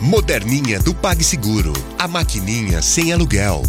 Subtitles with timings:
[0.00, 1.72] Moderninha do PagSeguro.
[1.98, 3.62] A maquininha sem aluguel.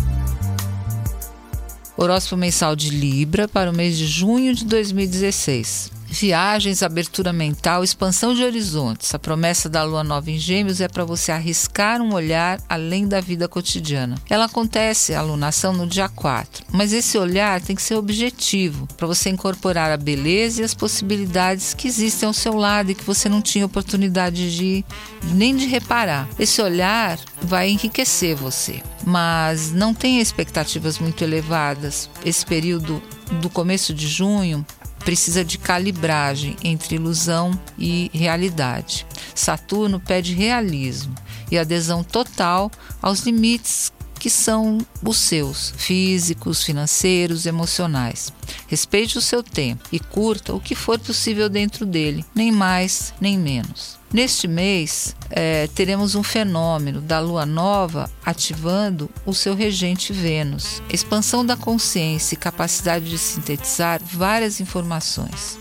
[1.95, 5.96] Horóscopo mensal de Libra para o mês de junho de 2016.
[6.09, 9.13] Viagens, abertura mental, expansão de horizontes.
[9.13, 13.19] A promessa da lua nova em Gêmeos é para você arriscar um olhar além da
[13.19, 14.15] vida cotidiana.
[14.29, 19.05] Ela acontece, a alunação, no dia 4, mas esse olhar tem que ser objetivo, para
[19.05, 23.27] você incorporar a beleza e as possibilidades que existem ao seu lado e que você
[23.27, 24.85] não tinha oportunidade de
[25.33, 26.27] nem de reparar.
[26.39, 32.09] Esse olhar vai enriquecer você, mas não tenha expectativas muito elevadas.
[32.25, 33.03] Esse período
[33.41, 34.65] do começo de junho
[35.07, 39.07] precisa de calibragem entre ilusão e realidade.
[39.33, 41.15] Saturno pede realismo
[41.49, 42.69] e adesão total
[43.01, 48.33] aos limites que são os seus, físicos, financeiros, emocionais.
[48.67, 53.37] Respeite o seu tempo e curta o que for possível dentro dele, nem mais nem
[53.37, 53.97] menos.
[54.11, 61.45] Neste mês, é, teremos um fenômeno da lua nova ativando o seu regente Vênus, expansão
[61.45, 65.59] da consciência e capacidade de sintetizar várias informações.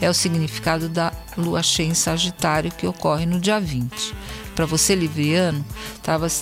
[0.00, 4.14] É o significado da lua cheia em Sagitário que ocorre no dia 20.
[4.54, 5.64] Para você, libriano,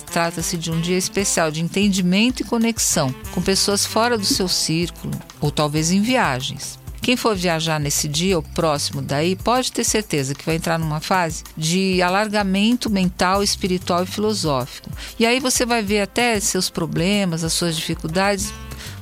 [0.05, 5.13] trata-se de um dia especial de entendimento e conexão com pessoas fora do seu círculo
[5.41, 6.79] ou talvez em viagens.
[7.01, 10.99] Quem for viajar nesse dia ou próximo daí, pode ter certeza que vai entrar numa
[10.99, 14.89] fase de alargamento mental, espiritual e filosófico.
[15.17, 18.51] E aí você vai ver até seus problemas, as suas dificuldades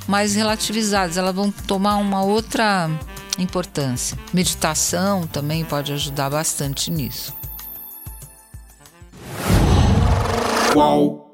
[0.08, 2.89] mais relativizadas, elas vão tomar uma outra
[3.39, 4.17] importância.
[4.31, 7.33] Meditação também pode ajudar bastante nisso.
[10.75, 11.24] whoa.